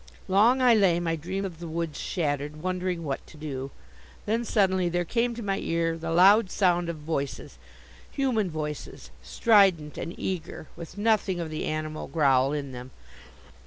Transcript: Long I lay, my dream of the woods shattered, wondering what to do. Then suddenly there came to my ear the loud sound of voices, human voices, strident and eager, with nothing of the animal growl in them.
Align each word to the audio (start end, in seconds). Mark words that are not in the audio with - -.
Long 0.27 0.63
I 0.63 0.73
lay, 0.73 0.99
my 0.99 1.15
dream 1.15 1.45
of 1.45 1.59
the 1.59 1.67
woods 1.67 1.99
shattered, 1.99 2.55
wondering 2.63 3.03
what 3.03 3.23
to 3.27 3.37
do. 3.37 3.69
Then 4.25 4.43
suddenly 4.43 4.89
there 4.89 5.05
came 5.05 5.35
to 5.35 5.43
my 5.43 5.59
ear 5.59 5.95
the 5.95 6.09
loud 6.09 6.49
sound 6.49 6.89
of 6.89 6.97
voices, 6.97 7.59
human 8.09 8.49
voices, 8.49 9.11
strident 9.21 9.99
and 9.99 10.17
eager, 10.17 10.67
with 10.75 10.97
nothing 10.97 11.39
of 11.39 11.51
the 11.51 11.65
animal 11.65 12.07
growl 12.07 12.51
in 12.51 12.71
them. 12.71 12.89